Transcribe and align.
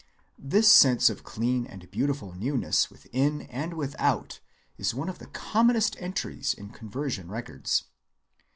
(134) 0.37 0.57
This 0.59 0.71
sense 0.71 1.09
of 1.11 1.23
clean 1.23 1.67
and 1.67 1.91
beautiful 1.91 2.33
newness 2.33 2.89
within 2.89 3.43
and 3.43 3.75
without 3.75 4.39
is 4.79 4.95
one 4.95 5.09
of 5.09 5.19
the 5.19 5.27
commonest 5.27 5.95
entries 5.99 6.55
in 6.55 6.69
conversion 6.69 7.29
records. 7.29 7.83